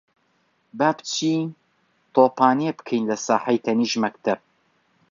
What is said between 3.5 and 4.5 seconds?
تەنیشت مەکتەب.